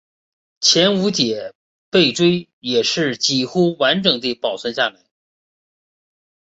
[0.61, 1.53] 前五节
[1.91, 4.99] 背椎也是几乎完整地保存下来。